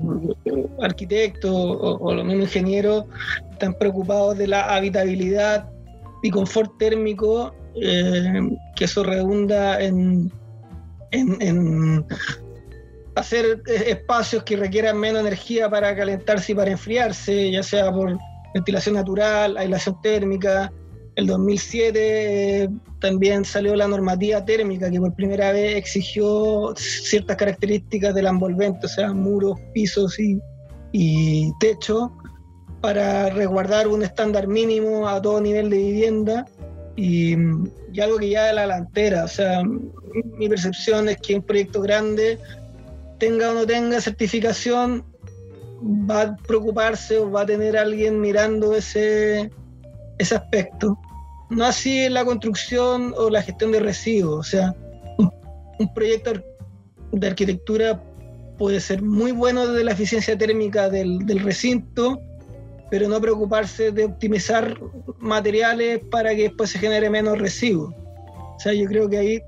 [0.82, 3.06] arquitectos o, o, los mismos ingenieros
[3.52, 5.70] están preocupados de la habitabilidad
[6.24, 8.42] y confort térmico, eh,
[8.76, 10.32] que eso redunda en,
[11.12, 12.06] en,
[13.16, 18.18] hacer espacios que requieran menos energía para calentarse y para enfriarse, ya sea por
[18.54, 20.72] ventilación natural, aislación térmica.
[21.16, 22.70] El 2007 eh,
[23.00, 28.90] también salió la normativa térmica que por primera vez exigió ciertas características del envolvente, o
[28.90, 30.40] sea, muros, pisos y,
[30.94, 32.14] y techo,
[32.82, 36.46] para resguardar un estándar mínimo a todo nivel de vivienda
[36.96, 37.36] y,
[38.02, 39.26] algo que ya de la delantera.
[39.26, 42.40] O sea, mi percepción es que un proyecto grande,
[43.20, 45.06] tenga o no tenga certificación,
[45.84, 49.52] va a preocuparse o va a tener alguien mirando ese,
[50.22, 50.98] ese aspecto.
[51.50, 54.48] No así la construcción o la gestión de residuos.
[54.48, 54.76] O sea,
[55.80, 56.34] un proyecto
[57.12, 58.02] de arquitectura
[58.58, 62.22] puede ser muy bueno desde la eficiencia térmica del, recinto,
[62.90, 64.80] pero no preocuparse de optimizar
[65.20, 67.94] materiales para que después se genere menos residuos.
[68.56, 69.42] O sea, yo creo que ahí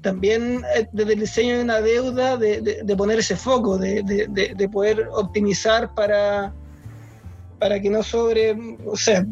[0.00, 4.68] también eh, desde el diseño hay una deuda de, de, poner ese foco, de, de,
[4.68, 6.54] poder optimizar para,
[7.58, 9.26] para que no sobre, o sea,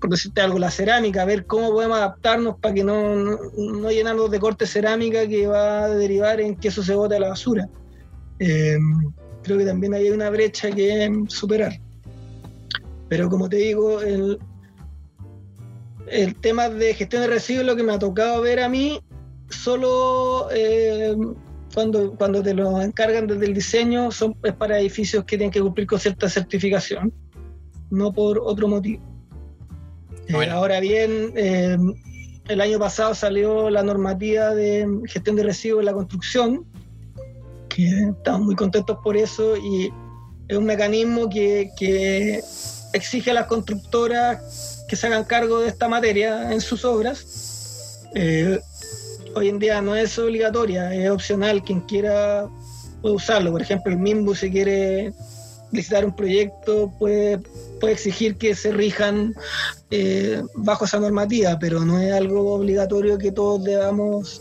[0.00, 4.38] por decirte algo, la cerámica, ver cómo podemos adaptarnos para que no, no, llenarnos de
[4.38, 7.68] corte cerámica que va a derivar en que eso se bote a la basura.
[8.38, 8.78] Eh,
[9.42, 11.80] creo que también hay una brecha que superar.
[13.08, 14.38] Pero como te digo, el,
[16.06, 19.00] el tema de gestión de residuos, lo que me ha tocado ver a mí,
[19.48, 21.16] solo eh,
[21.74, 25.60] cuando, cuando te lo encargan desde el diseño, son, es para edificios que tienen que
[25.60, 27.12] cumplir con cierta certificación,
[27.90, 29.07] no por otro motivo.
[30.28, 31.76] Eh, ahora bien, eh,
[32.48, 36.66] el año pasado salió la normativa de gestión de residuos en la construcción,
[37.68, 39.92] que estamos muy contentos por eso y
[40.48, 42.40] es un mecanismo que, que
[42.92, 48.06] exige a las constructoras que se hagan cargo de esta materia en sus obras.
[48.14, 48.58] Eh,
[49.34, 51.62] hoy en día no es obligatoria, es opcional.
[51.62, 52.48] Quien quiera
[53.02, 53.52] puede usarlo.
[53.52, 55.12] Por ejemplo, el MIMBU si quiere
[55.72, 57.38] licitar un proyecto puede,
[57.80, 59.34] puede exigir que se rijan
[59.90, 64.40] eh, bajo esa normativa, pero no es algo obligatorio que todos debamos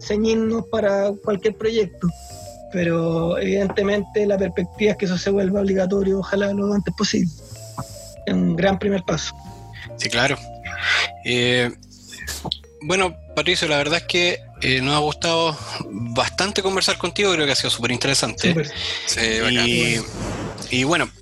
[0.00, 2.08] ceñirnos para cualquier proyecto.
[2.72, 7.30] Pero evidentemente la perspectiva es que eso se vuelva obligatorio, ojalá lo antes posible
[8.32, 9.34] un gran primer paso.
[9.96, 10.38] Sí, claro.
[11.24, 11.70] Eh,
[12.82, 15.56] bueno, Patricio, la verdad es que eh, nos ha gustado
[15.90, 18.54] bastante conversar contigo, creo que ha sido súper interesante.
[19.06, 19.62] Sí, y, bueno,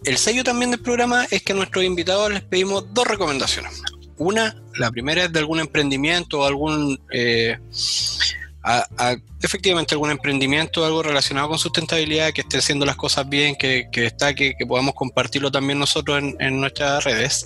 [0.04, 3.82] el sello también del programa es que a nuestros invitados les pedimos dos recomendaciones.
[4.16, 7.58] Una, la primera es de algún emprendimiento o algún eh,
[9.42, 14.06] efectivamente algún emprendimiento, algo relacionado con sustentabilidad, que esté haciendo las cosas bien, que, que
[14.06, 17.44] está, que, podamos compartirlo también nosotros en, nuestras redes.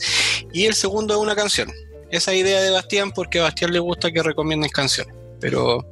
[0.53, 1.73] Y el segundo es una canción.
[2.11, 5.85] Esa idea de Bastián, porque a Bastián le gusta que recomienden canciones, pero...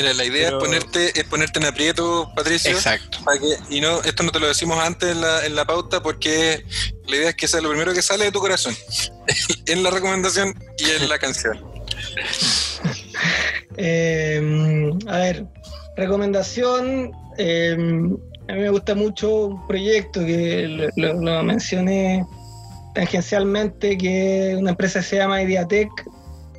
[0.00, 2.72] Mira, la idea es ponerte es ponerte en aprieto, Patricio.
[2.72, 3.18] Exacto.
[3.68, 6.64] y no, esto no te lo decimos antes en la, en la pauta porque
[7.06, 8.74] la idea es que sea lo primero que sale de tu corazón,
[9.66, 11.64] en la recomendación y en la canción.
[13.76, 15.46] Eh, a ver,
[15.96, 17.12] recomendación.
[17.38, 17.76] Eh,
[18.48, 22.24] a mí me gusta mucho un proyecto que lo, mencioné
[22.94, 25.90] tangencialmente, que una empresa se llama Ideatec,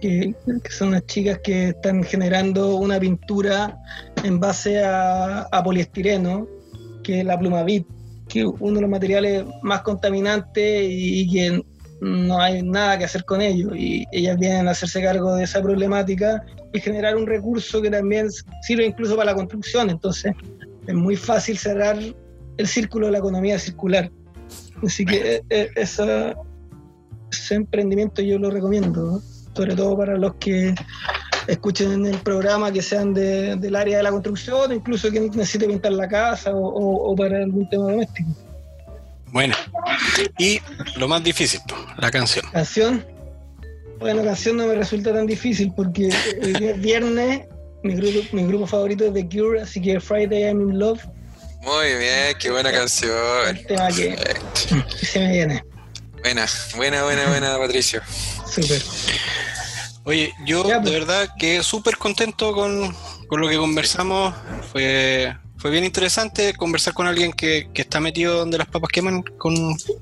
[0.02, 0.36] que,
[0.70, 3.78] son unas chicas que están generando una pintura
[4.24, 6.48] en base a, poliestireno,
[7.04, 7.88] que es la pluma VIP,
[8.28, 11.64] que es uno de los materiales más contaminantes y, que
[12.02, 15.62] no hay nada que hacer con ellos y ellas vienen a hacerse cargo de esa
[15.62, 18.28] problemática y generar un recurso que también
[18.64, 19.92] sirve incluso para la construcción.
[19.92, 20.34] Entonces
[20.88, 22.00] es muy fácil cerrar
[22.58, 24.12] el círculo de la economía circular.
[24.84, 26.36] Así que eh, eh, ese
[27.56, 29.22] emprendimiento yo lo recomiendo,
[29.56, 30.76] sobre todo para los que
[31.48, 36.08] escuchen el programa que sean del área de la construcción, incluso que necesite pintar la
[36.08, 38.30] casa o para algún tema doméstico.
[39.32, 39.56] Bueno,
[40.38, 40.60] y
[40.98, 41.62] lo más difícil,
[41.98, 42.46] la canción.
[42.52, 43.06] ¿Canción?
[43.98, 46.10] Bueno, canción no me resulta tan difícil porque
[46.42, 47.46] el viernes
[47.84, 51.04] mi grupo, mi grupo favorito es The Cure, así que Friday I'm in Love.
[51.62, 53.48] Muy bien, qué buena canción.
[53.48, 54.18] El tema que,
[55.02, 55.64] se me viene.
[56.22, 58.02] Buena, buena, buena, buena, Patricio.
[58.48, 58.82] Súper.
[60.04, 60.92] Oye, yo de pues.
[60.92, 62.96] verdad que súper contento con,
[63.28, 64.34] con lo que conversamos.
[64.72, 69.54] Fue fue bien interesante conversar con alguien que, está metido donde las papas queman, con,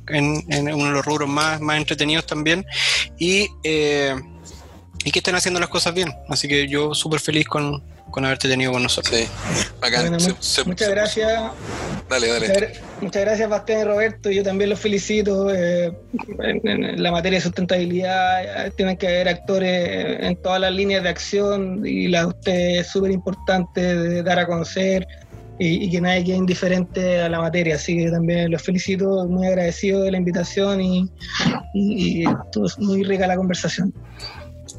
[0.08, 2.66] en, uno de los rubros más, más entretenidos también,
[3.18, 4.16] y, eh,
[5.04, 6.14] y que estén haciendo las cosas bien.
[6.30, 9.16] Así que yo súper feliz con, con haberte tenido con nosotros.
[9.16, 9.28] Sí,
[9.82, 10.02] bacán.
[10.04, 11.42] Bueno, Se- se- muchas se- gracias.
[12.10, 12.48] Dale, dale.
[12.48, 14.32] Muchas, gra- muchas gracias, Bastián y Roberto.
[14.32, 15.54] Yo también los felicito.
[15.54, 15.92] eh,
[16.40, 21.04] en, en la materia de sustentabilidad eh, tienen que haber actores en todas las líneas
[21.04, 25.06] de acción y la de usted es súper importante de dar a conocer
[25.60, 27.76] y, y que nadie quede indiferente a la materia.
[27.76, 31.10] Así que también los felicito, muy agradecido de la invitación y,
[31.74, 33.94] y, y estuvo muy rica la conversación.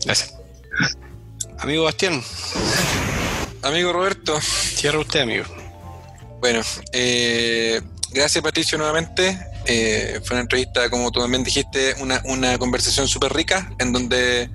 [0.05, 0.37] Gracias.
[1.59, 2.23] Amigo Bastián,
[3.63, 5.45] Amigo Roberto, cierra usted, amigo.
[6.41, 6.61] bueno,
[6.93, 9.39] eh, gracias Patricio nuevamente.
[9.67, 14.49] Eh, fue una entrevista, como tú también dijiste, una, una conversación súper rica en donde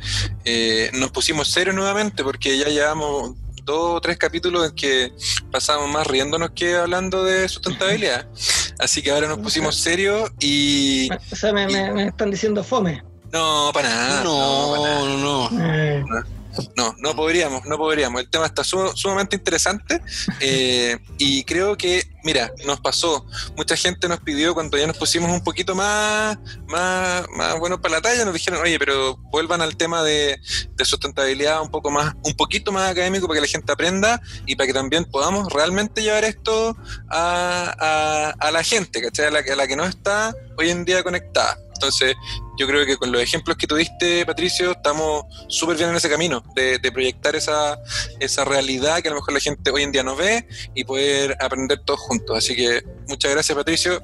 [0.44, 5.12] eh, nos pusimos serios nuevamente porque ya llevamos dos o tres capítulos en que
[5.52, 8.28] pasamos más riéndonos que hablando de sustentabilidad.
[8.80, 11.10] Así que ahora nos pusimos serios y...
[11.32, 13.04] O sea, me, me- me están diciendo fome.
[13.32, 14.24] No, para nada.
[14.24, 15.00] no, para nada.
[15.00, 16.35] no, no, no.
[16.76, 18.22] No, no podríamos, no podríamos.
[18.22, 20.02] El tema está su- sumamente interesante
[20.40, 23.26] eh, y creo que, mira, nos pasó.
[23.58, 26.38] Mucha gente nos pidió cuando ya nos pusimos un poquito más,
[26.68, 30.40] más, más bueno para la talla, nos dijeron, oye, pero vuelvan al tema de,
[30.76, 34.56] de sustentabilidad un poco más, un poquito más académico para que la gente aprenda y
[34.56, 36.76] para que también podamos realmente llevar esto
[37.10, 39.26] a, la gente, ¿cachai?
[39.26, 41.58] A a la que no está hoy en día conectada.
[41.76, 42.16] Entonces,
[42.58, 46.42] yo creo que con los ejemplos que tuviste, Patricio, estamos súper bien en ese camino
[46.56, 47.78] de, de proyectar esa,
[48.20, 51.36] esa realidad que a lo mejor la gente hoy en día no ve y poder
[51.42, 52.38] aprender todos juntos.
[52.38, 54.02] Así que muchas gracias, Patricio,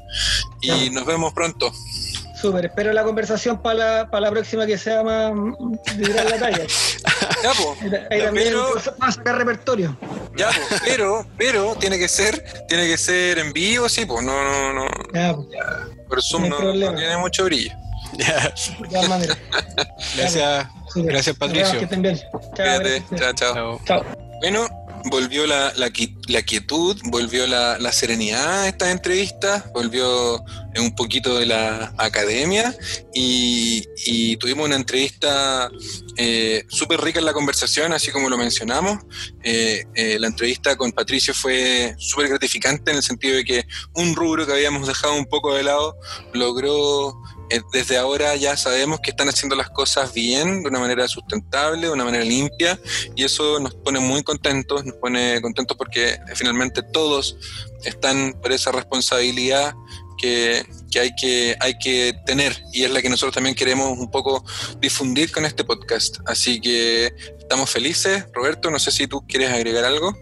[0.62, 1.72] y nos vemos pronto.
[2.42, 5.32] Súper, espero la conversación para la, para la próxima que sea más
[5.96, 6.66] de la talla.
[7.44, 9.98] Ya, po, Ahí, ahí Ya, también pero- a sacar repertorio.
[10.36, 14.44] ya, po, pero, pero tiene que ser, tiene que ser en vivo, sí, pues no,
[14.44, 15.48] no, no, Ya, pues,
[16.12, 17.72] por Zoom No no, tiene mucho brillo.
[18.18, 18.54] Ya.
[18.82, 19.38] de todas maneras.
[20.18, 21.80] Gracias, gracias Patricio.
[21.80, 22.20] Que estén bien.
[22.20, 23.54] Chao, Cuídate, chao, chao.
[23.54, 23.80] Chao.
[23.86, 24.06] Chao.
[24.42, 24.68] Bueno,
[25.06, 25.92] volvió la, la,
[26.28, 30.44] la quietud, volvió la, serenidad a estas entrevistas, volvió
[30.78, 32.76] un poquito de la academia
[33.14, 33.86] y,
[34.38, 35.70] tuvimos una entrevista
[36.18, 39.00] eh, súper rica en la conversación, así como lo mencionamos.
[39.44, 44.16] Eh, eh, la entrevista con Patricio fue súper gratificante en el sentido de que un
[44.16, 45.96] rubro que habíamos dejado un poco de lado
[46.34, 47.22] logró
[47.72, 51.94] desde ahora ya sabemos que están haciendo las cosas bien, de una manera sustentable, de
[51.94, 52.80] una manera limpia,
[53.16, 57.38] y eso nos pone muy contentos, nos pone contentos porque eh, finalmente todos
[57.84, 59.74] están por esa responsabilidad
[60.18, 64.12] que, que hay que hay que tener y es la que nosotros también queremos un
[64.12, 64.46] poco
[64.80, 66.18] difundir con este podcast.
[66.28, 68.26] Así que estamos felices.
[68.32, 70.16] Roberto, no sé si tú quieres agregar algo.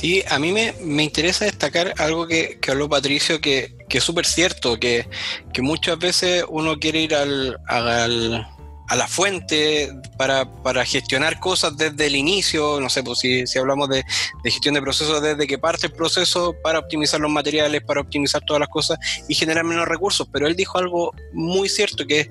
[0.00, 4.04] Sí, a mí me, me interesa destacar algo que, que habló Patricio, que, que es
[4.04, 5.08] súper cierto, que,
[5.52, 8.46] que muchas veces uno quiere ir al, al-
[8.88, 13.58] a la fuente para, para gestionar cosas desde el inicio, no sé, pues si, si
[13.58, 14.02] hablamos de,
[14.44, 18.60] gestión de procesos desde que parte el proceso para optimizar los materiales, para optimizar todas
[18.60, 18.98] las cosas
[19.28, 22.30] y generar menos recursos, pero él dijo algo muy cierto, que,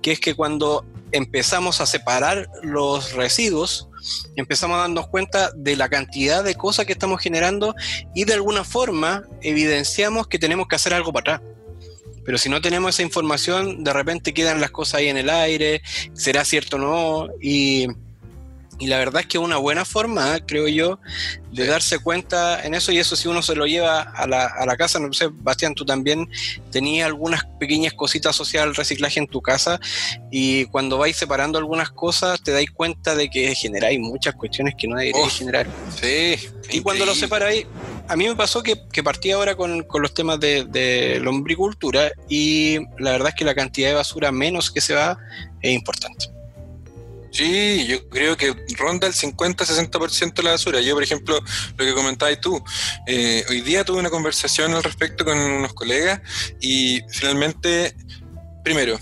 [0.00, 3.88] que es que cuando empezamos a separar los residuos,
[4.36, 7.74] empezamos a darnos cuenta de la cantidad de cosas que estamos generando
[8.14, 11.57] y de alguna forma evidenciamos que tenemos que hacer algo para atrás.
[12.28, 15.80] Pero si no tenemos esa información, de repente quedan las cosas ahí en el aire,
[16.12, 17.86] será cierto o no, y,
[18.78, 21.00] y la verdad es que una buena forma, creo yo,
[21.52, 24.66] de darse cuenta en eso, y eso si uno se lo lleva a la, a
[24.66, 26.28] la casa, no sé, Bastián, tú también
[26.70, 29.80] tenías algunas pequeñas cositas asociadas al reciclaje en tu casa,
[30.30, 34.86] y cuando vais separando algunas cosas, te dais cuenta de que generáis muchas cuestiones que
[34.86, 35.66] no deberíais Oh, generar.
[36.00, 36.36] Sí.
[36.70, 37.66] Y cuando lo separáis,
[38.08, 42.12] a mí me pasó que, que partí ahora con, con los temas de, de lombricultura
[42.28, 45.18] y la verdad es que la cantidad de basura menos que se va
[45.60, 46.26] es importante.
[47.38, 50.80] Sí, yo creo que ronda el 50-60% de la basura.
[50.80, 51.38] Yo, por ejemplo,
[51.76, 52.60] lo que comentabas tú,
[53.06, 56.20] eh, hoy día tuve una conversación al respecto con unos colegas
[56.60, 57.94] y finalmente,
[58.64, 58.98] primero,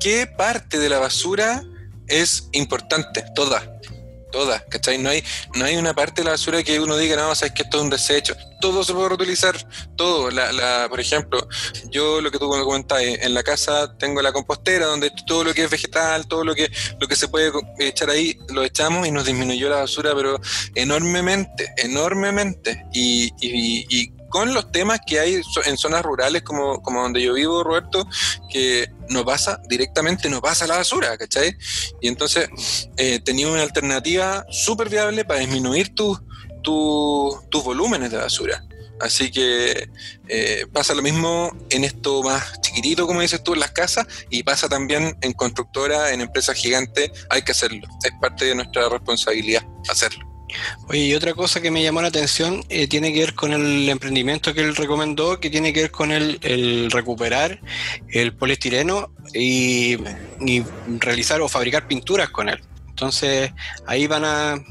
[0.00, 1.62] ¿qué parte de la basura
[2.08, 3.24] es importante?
[3.36, 3.75] Toda,
[4.36, 4.98] toda, ¿cachai?
[4.98, 5.24] No hay,
[5.54, 7.84] no hay una parte de la basura que uno diga, no, sabes que esto es
[7.84, 8.36] un desecho.
[8.60, 9.56] Todo se puede reutilizar,
[9.96, 10.30] todo.
[10.30, 11.48] La, la, por ejemplo,
[11.90, 15.54] yo lo que tú me comentabas, en la casa tengo la compostera donde todo lo
[15.54, 16.70] que es vegetal, todo lo que,
[17.00, 20.38] lo que se puede echar ahí, lo echamos y nos disminuyó la basura, pero
[20.74, 22.84] enormemente, enormemente.
[22.92, 27.34] Y, y, y con los temas que hay en zonas rurales como, como donde yo
[27.34, 28.06] vivo, Roberto,
[28.50, 31.56] que no pasa directamente, no pasa la basura, ¿cachai?
[32.00, 32.48] Y entonces
[32.96, 36.20] eh, tenía una alternativa súper viable para disminuir tus
[36.62, 38.64] tu, tus volúmenes de basura.
[39.00, 39.88] Así que
[40.28, 44.42] eh, pasa lo mismo en esto más chiquitito, como dices tú, en las casas, y
[44.42, 47.86] pasa también en constructora, en empresas gigantes, hay que hacerlo.
[48.02, 50.35] Es parte de nuestra responsabilidad hacerlo.
[50.88, 53.88] Oye, y otra cosa que me llamó la atención eh, tiene que ver con el
[53.88, 57.60] emprendimiento que él recomendó, que tiene que ver con el, recuperar
[58.08, 59.96] el poliestireno y,
[60.40, 60.62] y
[61.00, 62.60] realizar o fabricar pinturas con él.
[62.88, 63.50] Entonces,
[63.86, 64.64] ahí van a,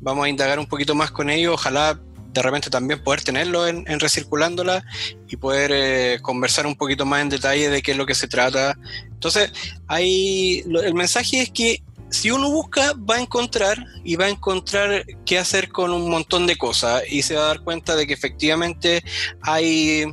[0.00, 1.98] vamos a indagar un poquito más con ello, ojalá
[2.32, 4.82] de repente también poder tenerlo en, en Recirculándola
[5.28, 8.26] y poder eh, conversar un poquito más en detalle de qué es lo que se
[8.26, 8.76] trata.
[9.12, 9.52] Entonces,
[9.86, 11.82] ahí lo- el mensaje es que
[12.12, 16.46] si uno busca, va a encontrar y va a encontrar qué hacer con un montón
[16.46, 19.02] de cosas y se va a dar cuenta de que efectivamente
[19.40, 20.04] hay,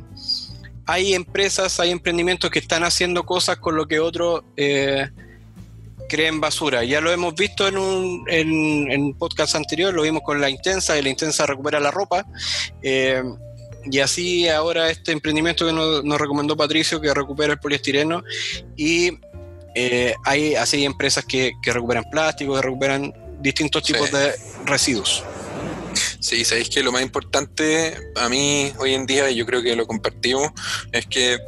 [0.86, 5.10] hay empresas, hay emprendimientos que están haciendo cosas con lo que otros eh,
[6.08, 6.84] creen basura.
[6.84, 10.98] Ya lo hemos visto en un en, en podcast anterior, lo vimos con la Intensa,
[10.98, 12.24] y la Intensa recupera la ropa.
[12.82, 13.22] eh,
[13.90, 18.22] y así ahora este emprendimiento que nos, nos recomendó Patricio, que recupera el poliestireno,
[18.76, 19.12] y
[19.74, 23.92] eh, hay así empresas que, que recuperan plástico, que recuperan distintos Sí.
[23.92, 24.34] tipos de
[24.66, 25.22] residuos.
[26.20, 29.74] Sí, sabéis que lo más importante a mí hoy en día, y yo creo que
[29.74, 30.50] lo compartimos,
[30.92, 31.38] es que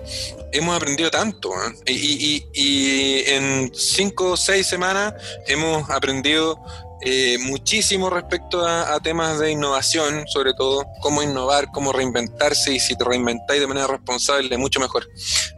[0.53, 1.51] hemos aprendido tanto.
[1.87, 1.93] ¿eh?
[1.93, 5.13] Y, y- y- y en cinco o seis semanas
[5.47, 6.59] hemos aprendido
[7.05, 12.79] eh, muchísimo respecto a, a temas de innovación, sobre todo cómo innovar, cómo reinventarse y
[12.81, 15.09] si te reinventáis de manera responsable, mucho mejor.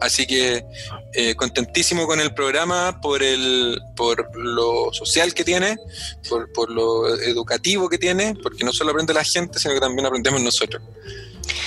[0.01, 0.65] Así que
[1.15, 5.77] eh, contentísimo con el programa por, el, por lo social que tiene,
[6.29, 10.07] por, por lo educativo que tiene, porque no solo aprende la gente, sino que también
[10.07, 10.83] aprendemos nosotros.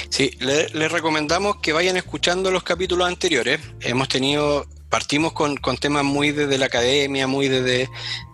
[0.09, 3.59] Sí, le- les recomendamos que vayan escuchando los capítulos anteriores.
[3.81, 7.87] Hemos tenido, partimos con, con temas muy desde la academia, muy desde,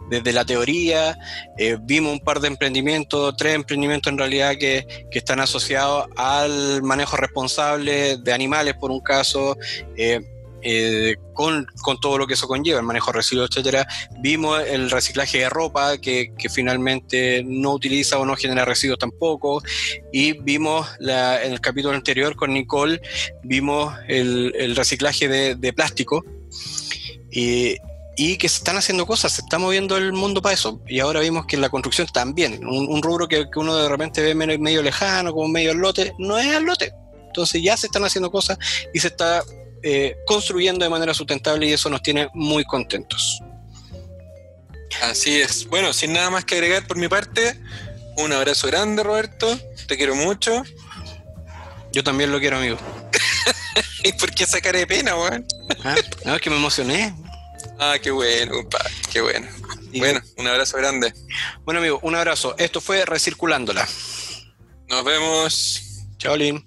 [0.10, 1.18] desde la teoría.
[1.58, 6.82] Eh, vimos un par de emprendimientos, tres emprendimientos en realidad que, que están asociados al
[6.84, 9.58] manejo responsable de animales, por un caso.
[9.98, 10.22] eh,
[10.64, 13.88] eh, con, con todo lo que eso conlleva, el manejo de residuos, etcétera.
[14.20, 19.62] Vimos el reciclaje de ropa, que, que finalmente no utiliza o no genera residuos tampoco
[20.12, 23.02] y vimos la- en el capítulo anterior con Nicole,
[23.44, 26.24] vimos el, reciclaje de, plástico
[27.32, 27.78] y,
[28.16, 30.82] y que se están haciendo cosas, se está moviendo el mundo para eso.
[30.88, 34.22] Y ahora vimos que la construcción también, un, un rubro que, que uno de repente
[34.22, 36.94] ve medio, medio lejano, como medio al lote, no es al lote.
[37.28, 38.58] Entonces ya se están haciendo cosas
[38.94, 39.44] y se está
[39.84, 43.42] eh, construyendo de manera sustentable y eso nos tiene muy contentos.
[45.02, 45.68] Así es.
[45.68, 47.60] Bueno, sin nada más que agregar por mi parte,
[48.18, 49.60] un abrazo grande, Roberto.
[49.88, 50.64] Te quiero mucho.
[51.92, 52.78] Yo también lo quiero, amigo.
[54.04, 55.46] ¿Y por qué esa cara de pena, weón?
[55.84, 57.14] Ah, No, es que me emocioné.
[57.80, 58.92] Ah, qué bueno, compadre.
[59.12, 59.48] Qué bueno.
[59.92, 61.14] Y- Bueno, un abrazo grande.
[61.66, 62.56] Bueno, amigo, un abrazo.
[62.58, 63.88] Esto fue Recirculándola.
[64.90, 65.82] Nos vemos.
[66.18, 66.66] Chao, Lin.